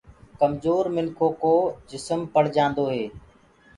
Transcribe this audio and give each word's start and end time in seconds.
ڪمجور 0.39 0.83
منکُو 0.95 1.27
ڪو 1.41 1.55
جسم 1.89 2.19
پݪ 2.33 2.45
جآندو 2.55 2.85
هي۔ 2.93 3.05